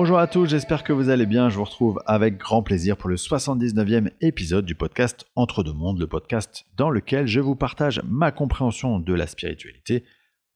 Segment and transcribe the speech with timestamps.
[0.00, 1.48] Bonjour à tous, j'espère que vous allez bien.
[1.48, 5.98] Je vous retrouve avec grand plaisir pour le 79e épisode du podcast Entre deux mondes,
[5.98, 10.04] le podcast dans lequel je vous partage ma compréhension de la spiritualité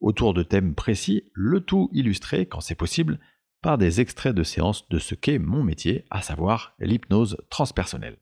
[0.01, 3.19] autour de thèmes précis, le tout illustré, quand c'est possible,
[3.63, 8.19] par des extraits de séances de ce qu'est mon métier, à savoir l'hypnose transpersonnelle.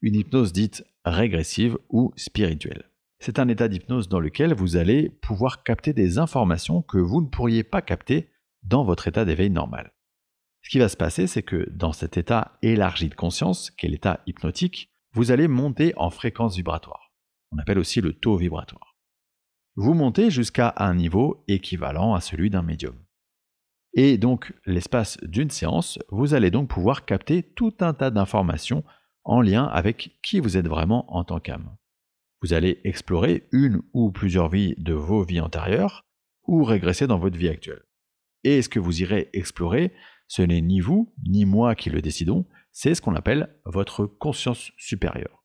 [0.00, 2.84] Une hypnose dite régressive ou spirituelle.
[3.18, 7.28] C'est un état d'hypnose dans lequel vous allez pouvoir capter des informations que vous ne
[7.28, 8.30] pourriez pas capter
[8.62, 9.92] dans votre état d'éveil normal.
[10.62, 13.90] Ce qui va se passer, c'est que dans cet état élargi de conscience, qui est
[13.90, 17.12] l'état hypnotique, vous allez monter en fréquence vibratoire.
[17.50, 18.96] On appelle aussi le taux vibratoire.
[19.74, 22.96] Vous montez jusqu'à un niveau équivalent à celui d'un médium.
[23.94, 28.84] Et donc, l'espace d'une séance, vous allez donc pouvoir capter tout un tas d'informations
[29.24, 31.76] en lien avec qui vous êtes vraiment en tant qu'âme.
[32.40, 36.04] Vous allez explorer une ou plusieurs vies de vos vies antérieures
[36.46, 37.82] ou régresser dans votre vie actuelle.
[38.44, 39.92] Et ce que vous irez explorer,
[40.28, 44.72] ce n'est ni vous, ni moi qui le décidons, c'est ce qu'on appelle votre conscience
[44.76, 45.44] supérieure.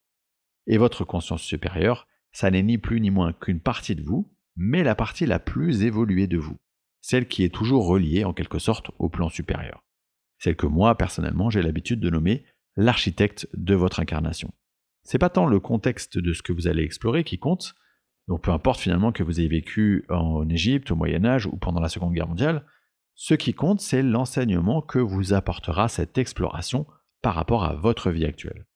[0.66, 4.84] Et votre conscience supérieure, ça n'est ni plus ni moins qu'une partie de vous, mais
[4.84, 6.58] la partie la plus évoluée de vous,
[7.02, 9.84] celle qui est toujours reliée en quelque sorte au plan supérieur.
[10.39, 14.53] Celle que moi, personnellement, j'ai l'habitude de nommer l'architecte de votre incarnation.
[15.03, 17.75] C'est pas tant le contexte de ce que vous allez explorer qui compte,
[18.28, 21.80] donc peu importe finalement que vous ayez vécu en Égypte, au Moyen Âge ou pendant
[21.80, 22.66] la Seconde Guerre mondiale,
[23.20, 26.86] ce qui compte, c'est l'enseignement que vous apportera cette exploration
[27.24, 28.68] par rapport à votre vie actuelle.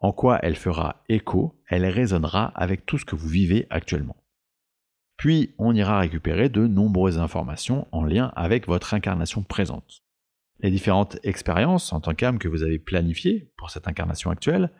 [0.00, 4.16] En quoi elle fera écho, elle résonnera avec tout ce que vous vivez actuellement.
[5.16, 10.02] Puis, on ira récupérer de nombreuses informations en lien avec votre incarnation présente.
[10.58, 14.72] Les différentes expériences en tant qu'âme que vous avez planifiées pour cette incarnation actuelle,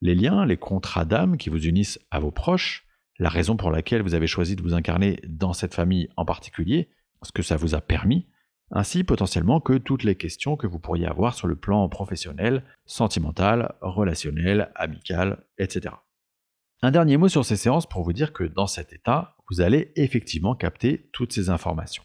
[0.00, 2.86] les liens, les contrats d'âme qui vous unissent à vos proches,
[3.18, 6.88] la raison pour laquelle vous avez choisi de vous incarner dans cette famille en particulier,
[7.20, 8.26] ce que ça vous a permis,
[8.72, 13.74] ainsi potentiellement que toutes les questions que vous pourriez avoir sur le plan professionnel, sentimental,
[13.80, 15.94] relationnel, amical, etc.
[16.80, 19.92] Un dernier mot sur ces séances pour vous dire que dans cet état, vous allez
[19.94, 22.02] effectivement capter toutes ces informations.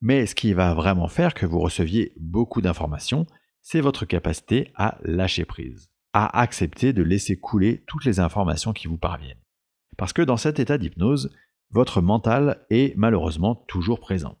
[0.00, 3.26] Mais ce qui va vraiment faire que vous receviez beaucoup d'informations,
[3.60, 8.88] c'est votre capacité à lâcher prise, à accepter de laisser couler toutes les informations qui
[8.88, 9.42] vous parviennent.
[9.98, 11.30] Parce que dans cet état d'hypnose,
[11.70, 14.38] votre mental est malheureusement toujours présent.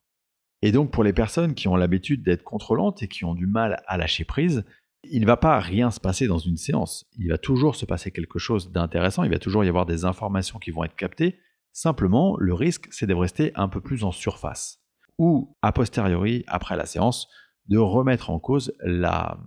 [0.62, 3.82] Et donc pour les personnes qui ont l'habitude d'être contrôlantes et qui ont du mal
[3.86, 4.64] à lâcher prise,
[5.04, 7.06] il ne va pas rien se passer dans une séance.
[7.16, 10.58] Il va toujours se passer quelque chose d'intéressant, il va toujours y avoir des informations
[10.58, 11.38] qui vont être captées.
[11.72, 14.80] Simplement, le risque, c'est de rester un peu plus en surface.
[15.18, 17.28] Ou, a posteriori, après la séance,
[17.68, 19.38] de remettre en cause la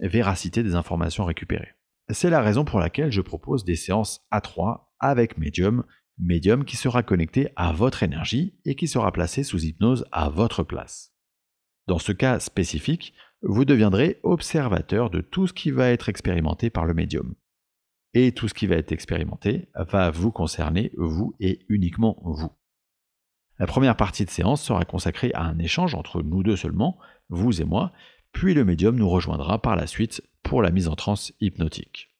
[0.00, 1.74] véracité des informations récupérées.
[2.10, 5.84] C'est la raison pour laquelle je propose des séances à 3 avec médium
[6.18, 10.62] médium qui sera connecté à votre énergie et qui sera placé sous hypnose à votre
[10.62, 11.14] place.
[11.86, 16.84] Dans ce cas spécifique, vous deviendrez observateur de tout ce qui va être expérimenté par
[16.84, 17.34] le médium.
[18.14, 22.50] Et tout ce qui va être expérimenté va vous concerner, vous et uniquement vous.
[23.58, 26.98] La première partie de séance sera consacrée à un échange entre nous deux seulement,
[27.28, 27.92] vous et moi,
[28.32, 32.10] puis le médium nous rejoindra par la suite pour la mise en transe hypnotique.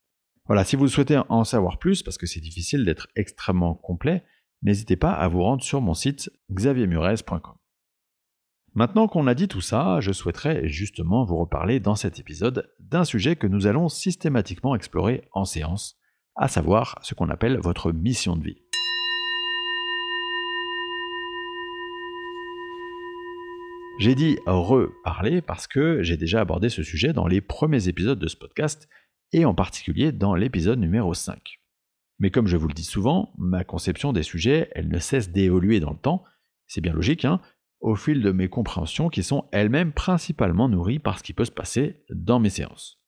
[0.49, 4.25] Voilà, si vous souhaitez en savoir plus, parce que c'est difficile d'être extrêmement complet,
[4.63, 7.55] n'hésitez pas à vous rendre sur mon site xaviermurez.com.
[8.75, 13.05] Maintenant qu'on a dit tout ça, je souhaiterais justement vous reparler dans cet épisode d'un
[13.05, 15.99] sujet que nous allons systématiquement explorer en séance,
[16.35, 18.57] à savoir ce qu'on appelle votre mission de vie.
[23.99, 28.29] J'ai dit reparler parce que j'ai déjà abordé ce sujet dans les premiers épisodes de
[28.29, 28.89] ce podcast
[29.33, 31.59] et en particulier dans l'épisode numéro 5.
[32.19, 35.81] Mais comme je vous le dis souvent, ma conception des sujets, elle ne cesse d'évoluer
[35.81, 36.25] dans le temps,
[36.67, 37.41] c'est bien logique, hein,
[37.81, 41.53] au fil de mes compréhensions qui sont elles-mêmes principalement nourries par ce qui peut se
[41.53, 43.01] passer dans mes séances.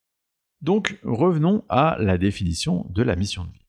[0.61, 3.67] Donc revenons à la définition de la mission de vie.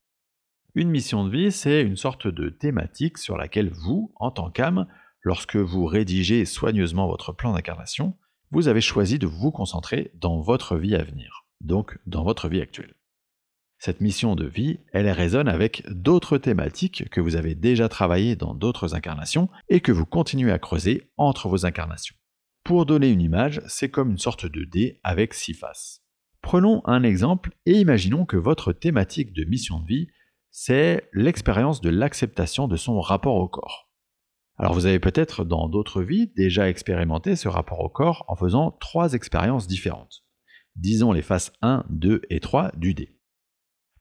[0.74, 4.86] Une mission de vie, c'est une sorte de thématique sur laquelle vous, en tant qu'âme,
[5.22, 8.16] lorsque vous rédigez soigneusement votre plan d'incarnation,
[8.50, 12.60] vous avez choisi de vous concentrer dans votre vie à venir donc dans votre vie
[12.60, 12.94] actuelle.
[13.78, 18.54] Cette mission de vie, elle résonne avec d'autres thématiques que vous avez déjà travaillées dans
[18.54, 22.14] d'autres incarnations et que vous continuez à creuser entre vos incarnations.
[22.62, 26.04] Pour donner une image, c'est comme une sorte de dé avec six faces.
[26.42, 30.08] Prenons un exemple et imaginons que votre thématique de mission de vie,
[30.52, 33.90] c'est l'expérience de l'acceptation de son rapport au corps.
[34.58, 38.70] Alors vous avez peut-être dans d'autres vies déjà expérimenté ce rapport au corps en faisant
[38.80, 40.22] trois expériences différentes
[40.76, 43.16] disons les faces 1, 2 et 3 du dé.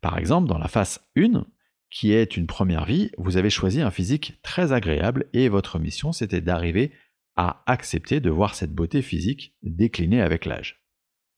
[0.02, 1.46] Par exemple, dans la face 1,
[1.90, 6.12] qui est une première vie, vous avez choisi un physique très agréable et votre mission
[6.12, 6.92] c'était d'arriver
[7.36, 10.84] à accepter de voir cette beauté physique décliner avec l'âge.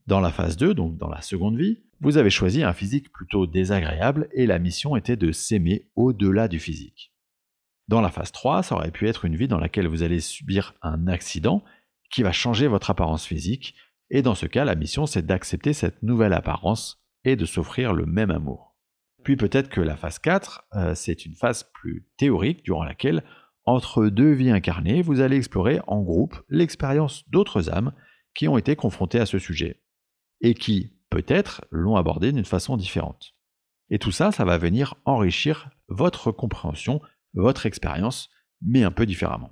[0.06, 3.48] Dans la phase 2, donc dans la seconde vie, vous avez choisi un physique plutôt
[3.48, 7.14] désagréable et la mission était de s'aimer au-delà du physique.
[7.88, 10.74] Dans la phase 3, ça aurait pu être une vie dans laquelle vous allez subir
[10.82, 11.64] un accident
[12.12, 13.76] qui va changer votre apparence physique,
[14.14, 18.06] et dans ce cas, la mission c'est d'accepter cette nouvelle apparence et de s'offrir le
[18.06, 18.78] même amour.
[19.24, 23.24] Puis peut-être que la phase 4, euh, c'est une phase plus théorique durant laquelle,
[23.66, 27.94] entre deux vies incarnées, vous allez explorer en groupe l'expérience d'autres âmes
[28.34, 29.82] qui ont été confrontées à ce sujet,
[30.42, 33.36] et qui, peut-être, l'ont abordé d'une façon différente.
[33.90, 37.02] Et tout ça, ça va venir enrichir votre compréhension
[37.34, 38.30] votre expérience,
[38.62, 39.52] mais un peu différemment.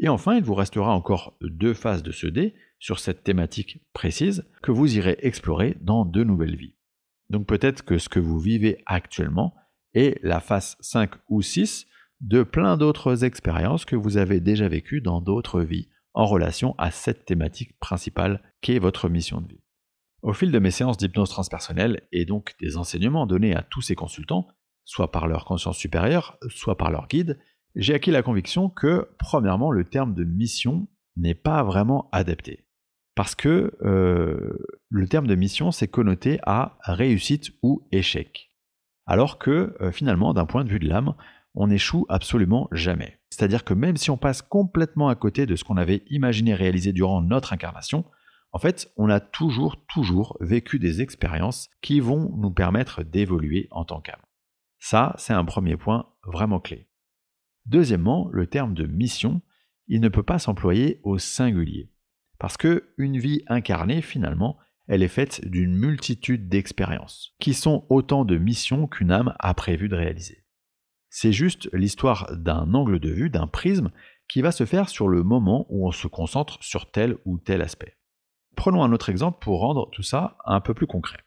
[0.00, 4.44] Et enfin, il vous restera encore deux phases de ce dé sur cette thématique précise
[4.62, 6.76] que vous irez explorer dans de nouvelles vies.
[7.30, 9.54] Donc peut-être que ce que vous vivez actuellement
[9.94, 11.86] est la phase 5 ou 6
[12.20, 16.90] de plein d'autres expériences que vous avez déjà vécues dans d'autres vies en relation à
[16.90, 19.62] cette thématique principale qu'est votre mission de vie.
[20.22, 23.94] Au fil de mes séances d'hypnose transpersonnelle et donc des enseignements donnés à tous ces
[23.94, 24.48] consultants,
[24.84, 27.38] soit par leur conscience supérieure, soit par leur guide,
[27.78, 32.66] j'ai acquis la conviction que, premièrement, le terme de mission n'est pas vraiment adapté.
[33.14, 34.58] Parce que euh,
[34.90, 38.50] le terme de mission, c'est connoté à réussite ou échec.
[39.06, 41.14] Alors que, euh, finalement, d'un point de vue de l'âme,
[41.54, 43.20] on n'échoue absolument jamais.
[43.30, 46.92] C'est-à-dire que même si on passe complètement à côté de ce qu'on avait imaginé réaliser
[46.92, 48.04] durant notre incarnation,
[48.52, 53.84] en fait, on a toujours, toujours vécu des expériences qui vont nous permettre d'évoluer en
[53.84, 54.20] tant qu'âme.
[54.80, 56.87] Ça, c'est un premier point vraiment clé.
[57.68, 59.42] Deuxièmement, le terme de mission,
[59.88, 61.90] il ne peut pas s'employer au singulier.
[62.38, 64.56] Parce que une vie incarnée, finalement,
[64.86, 69.90] elle est faite d'une multitude d'expériences, qui sont autant de missions qu'une âme a prévu
[69.90, 70.46] de réaliser.
[71.10, 73.90] C'est juste l'histoire d'un angle de vue, d'un prisme,
[74.28, 77.60] qui va se faire sur le moment où on se concentre sur tel ou tel
[77.60, 77.98] aspect.
[78.56, 81.18] Prenons un autre exemple pour rendre tout ça un peu plus concret.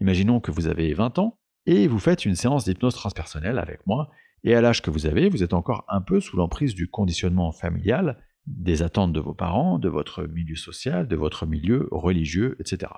[0.00, 4.10] Imaginons que vous avez 20 ans et vous faites une séance d'hypnose transpersonnelle avec moi,
[4.46, 7.50] et à l'âge que vous avez, vous êtes encore un peu sous l'emprise du conditionnement
[7.50, 8.16] familial,
[8.46, 12.92] des attentes de vos parents, de votre milieu social, de votre milieu religieux, etc.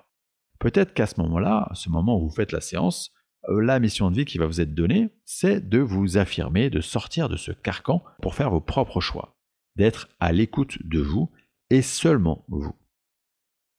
[0.58, 3.12] Peut-être qu'à ce moment-là, ce moment où vous faites la séance,
[3.48, 6.82] euh, la mission de vie qui va vous être donnée, c'est de vous affirmer, de
[6.82, 9.38] sortir de ce carcan pour faire vos propres choix,
[9.74, 11.30] d'être à l'écoute de vous
[11.70, 12.76] et seulement vous.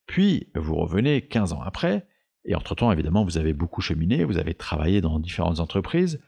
[0.08, 2.08] Puis vous revenez 15 ans après,
[2.46, 6.20] et entre-temps, évidemment, vous avez beaucoup cheminé, vous avez travaillé dans différentes entreprises,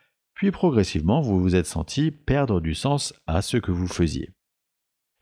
[0.41, 4.31] puis progressivement, vous vous êtes senti perdre du sens à ce que vous faisiez.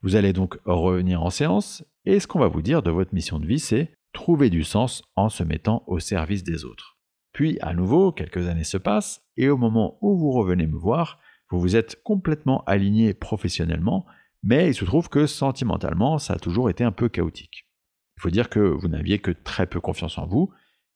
[0.02, 3.38] Vous allez donc revenir en séance, et ce qu'on va vous dire de votre mission
[3.38, 6.98] de vie, c'est trouver du sens en se mettant au service des autres.
[7.34, 11.20] Puis, à nouveau, quelques années se passent, et au moment où vous revenez me voir,
[11.50, 14.06] vous vous êtes complètement aligné professionnellement,
[14.42, 17.68] mais il se trouve que sentimentalement, ça a toujours été un peu chaotique.
[18.16, 20.54] Il faut dire que vous n'aviez que très peu confiance en vous,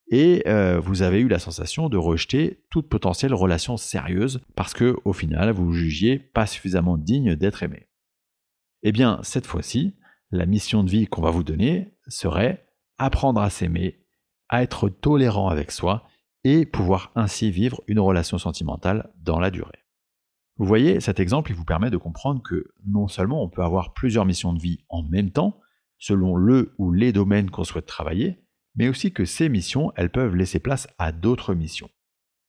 [0.07, 4.95] et euh, vous avez eu la sensation de rejeter toute potentielle relation sérieuse parce que
[5.05, 7.87] au final vous vous jugiez pas suffisamment digne d'être aimé.
[8.83, 9.95] Eh bien, cette fois-ci,
[10.31, 12.67] la mission de vie qu'on va vous donner serait
[12.97, 14.05] apprendre à s'aimer,
[14.49, 16.05] à être tolérant avec soi
[16.43, 19.79] et pouvoir ainsi vivre une relation sentimentale dans la durée.
[20.57, 23.93] Vous voyez, cet exemple il vous permet de comprendre que non seulement on peut avoir
[23.93, 25.59] plusieurs missions de vie en même temps,
[25.97, 28.42] selon le ou les domaines qu'on souhaite travailler,
[28.75, 31.89] mais aussi que ces missions, elles peuvent laisser place à d'autres missions,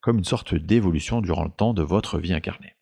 [0.00, 2.74] comme une sorte d'évolution durant le temps de votre vie incarnée.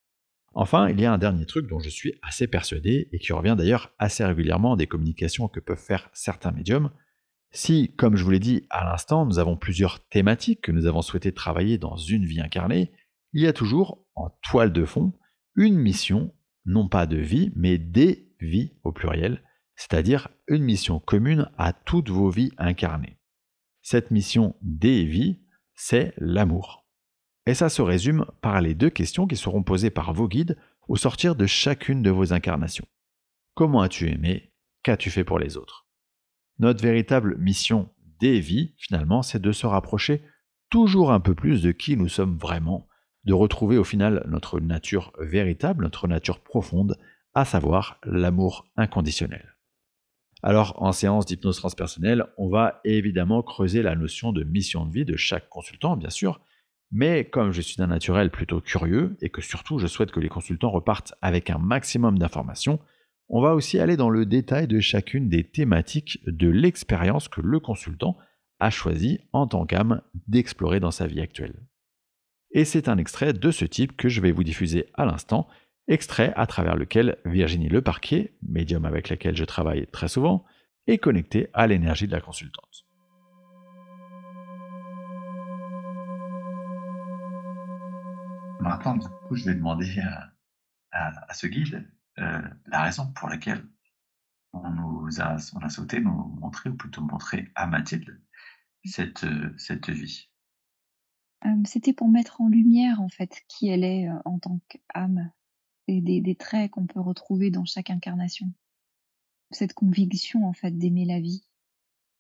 [0.54, 3.54] Enfin, il y a un dernier truc dont je suis assez persuadé, et qui revient
[3.56, 6.90] d'ailleurs assez régulièrement des communications que peuvent faire certains médiums.
[7.50, 11.02] Si, comme je vous l'ai dit à l'instant, nous avons plusieurs thématiques que nous avons
[11.02, 12.92] souhaité travailler dans une vie incarnée,
[13.32, 15.14] il y a toujours, en toile de fond,
[15.56, 16.34] une mission,
[16.66, 19.42] non pas de vie, mais des vies au pluriel,
[19.74, 23.18] c'est-à-dire une mission commune à toutes vos vies incarnées.
[23.82, 25.40] Cette mission des vies,
[25.74, 26.86] c'est l'amour.
[27.46, 30.96] Et ça se résume par les deux questions qui seront posées par vos guides au
[30.96, 32.86] sortir de chacune de vos incarnations.
[33.54, 34.52] Comment as-tu aimé?
[34.84, 35.86] Qu'as-tu fait pour les autres?
[36.58, 40.22] Notre véritable mission des vies, finalement, c'est de se rapprocher
[40.70, 42.86] toujours un peu plus de qui nous sommes vraiment,
[43.24, 46.98] de retrouver au final notre nature véritable, notre nature profonde,
[47.34, 49.51] à savoir l'amour inconditionnel.
[50.42, 55.04] Alors, en séance d'hypnose transpersonnelle, on va évidemment creuser la notion de mission de vie
[55.04, 56.40] de chaque consultant, bien sûr,
[56.90, 60.28] mais comme je suis d'un naturel plutôt curieux et que surtout je souhaite que les
[60.28, 62.80] consultants repartent avec un maximum d'informations,
[63.28, 67.60] on va aussi aller dans le détail de chacune des thématiques de l'expérience que le
[67.60, 68.18] consultant
[68.60, 71.62] a choisi en tant qu'âme d'explorer dans sa vie actuelle.
[72.50, 75.48] Et c'est un extrait de ce type que je vais vous diffuser à l'instant
[75.92, 80.44] extrait à travers lequel Virginie Leparquier, médium avec laquelle je travaille très souvent,
[80.86, 82.86] est connectée à l'énergie de la consultante.
[88.60, 90.00] Maintenant, du coup, je vais demander
[90.92, 93.64] à, ce guide euh, la raison pour laquelle
[94.52, 98.20] on nous a, on a souhaité nous montrer, ou plutôt montrer à Mathilde,
[98.84, 100.30] cette, cette vie.
[101.64, 105.32] C'était pour mettre en lumière, en fait, qui elle est en tant qu'âme,
[105.88, 108.52] et des, des traits qu'on peut retrouver dans chaque incarnation.
[109.50, 111.44] Cette conviction, en fait, d'aimer la vie,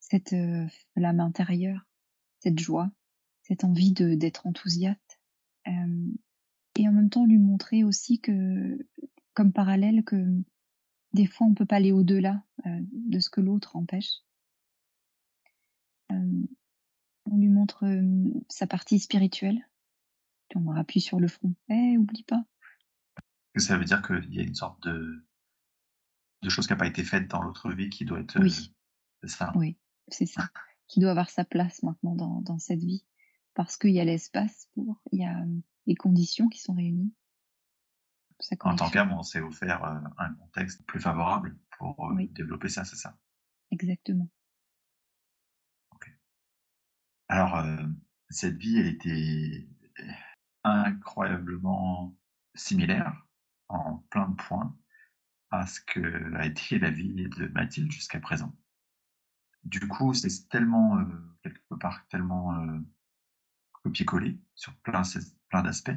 [0.00, 0.34] cette
[0.94, 1.86] flamme intérieure,
[2.40, 2.90] cette joie,
[3.42, 5.20] cette envie de d'être enthousiaste,
[5.66, 8.78] et en même temps lui montrer aussi que,
[9.34, 10.16] comme parallèle, que
[11.12, 14.22] des fois on peut pas aller au-delà de ce que l'autre empêche.
[16.10, 17.84] on lui montre
[18.48, 19.66] sa partie spirituelle,
[20.48, 21.54] puis on appuie sur le front.
[21.68, 22.44] Eh, oublie pas.
[23.56, 25.24] Ça veut dire qu'il y a une sorte de,
[26.42, 28.40] de chose qui n'a pas été faite dans l'autre vie qui doit être.
[28.40, 28.74] Oui.
[29.22, 29.52] c'est ça.
[29.54, 29.78] Oui,
[30.08, 30.48] c'est ça.
[30.88, 33.04] qui doit avoir sa place maintenant dans, dans cette vie.
[33.54, 35.44] Parce qu'il y a l'espace pour, il y a
[35.86, 37.12] les conditions qui sont réunies.
[38.60, 43.16] En tant qu'âme, on s'est offert un contexte plus favorable pour développer ça, c'est ça
[43.70, 44.28] Exactement.
[47.28, 47.64] Alors,
[48.28, 49.66] cette vie, elle était
[50.64, 52.14] incroyablement
[52.54, 53.26] similaire
[53.72, 54.76] en plein de points
[55.50, 58.56] à ce que a été la vie de Mathilde jusqu'à présent.
[59.64, 60.98] Du coup, c'est tellement,
[61.42, 62.54] quelque part, tellement
[63.72, 65.02] copier-coller sur plein,
[65.50, 65.90] plein d'aspects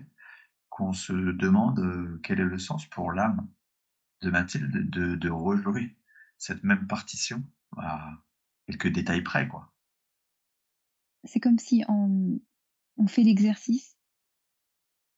[0.69, 3.47] qu'on se demande quel est le sens pour l'âme
[4.21, 5.97] de Mathilde de, rejouer
[6.37, 7.43] cette même partition
[7.77, 8.11] à
[8.67, 9.49] quelques détails près.
[11.23, 13.94] C'est comme si on fait l'exercice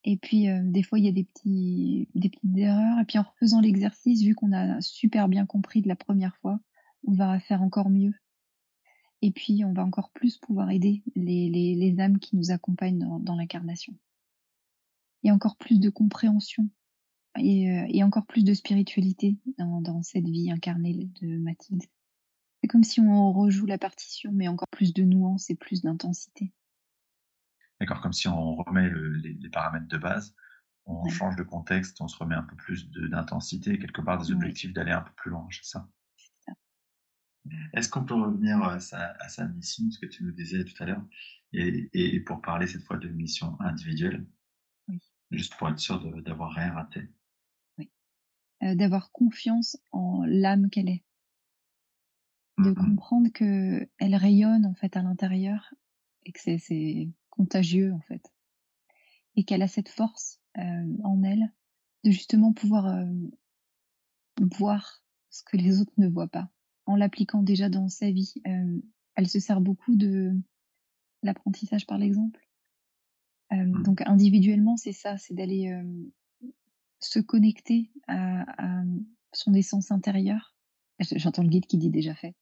[0.09, 3.23] et puis des fois il y a des petits des petites erreurs et puis en
[3.23, 6.59] refaisant l'exercice vu qu'on a super bien compris de la première fois
[7.07, 8.13] on va faire encore mieux
[9.21, 13.35] et puis, on va encore plus pouvoir aider les, âmes qui nous accompagnent dans, dans
[13.35, 13.95] l'incarnation.
[15.23, 16.69] Il y a encore plus de compréhension
[17.39, 21.83] et, euh, et encore plus de spiritualité dans, dans cette vie incarnée de Mathilde.
[22.61, 26.53] C'est comme si on rejoue la partition, mais encore plus de nuances et plus d'intensité.
[27.79, 30.35] D'accord, comme si on remet le, les, les, paramètres de base,
[30.85, 34.73] on change de contexte, on se remet un peu plus d'intensité, quelque part des objectifs
[34.73, 35.87] d'aller un peu plus loin, c'est ça?
[37.73, 41.03] Est-ce qu'on peut revenir à sa, mission, ce que tu nous disais tout à l'heure,
[41.53, 44.25] et, pour parler cette fois de mission individuelle?
[44.87, 44.99] Oui.
[45.31, 47.09] Juste pour être sûr d'avoir rien raté.
[47.77, 47.91] Oui.
[48.63, 51.03] Euh, d'avoir confiance en l'âme qu'elle est.
[52.57, 55.71] De comprendre que elle rayonne en fait à l'intérieur
[56.25, 58.33] et que c'est contagieux en fait.
[59.35, 61.53] Et qu'elle a cette force euh, en elle
[62.03, 63.05] de justement pouvoir euh,
[64.57, 66.49] voir ce que les autres ne voient pas
[66.85, 68.33] en l'appliquant déjà dans sa vie.
[68.47, 68.81] Euh,
[69.15, 70.33] elle se sert beaucoup de
[71.21, 72.39] l'apprentissage par l'exemple.
[73.51, 73.83] Mmh.
[73.83, 75.73] Donc individuellement, c'est ça, c'est d'aller
[76.99, 78.83] se connecter à,
[79.33, 80.55] son essence intérieure.
[80.99, 82.35] J'entends le guide qui dit déjà fait.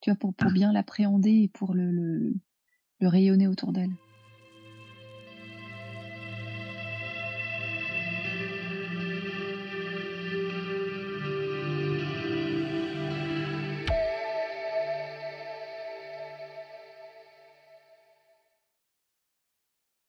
[0.00, 2.34] tu vois, pour, pour bien l'appréhender et pour le, le,
[3.00, 3.92] le rayonner autour d'elle.